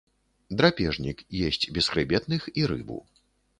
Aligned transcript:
Драпежнік, 0.61 1.21
есць 1.45 1.69
бесхрыбетных 1.77 2.51
і 2.63 2.67
рыбу. 2.75 3.01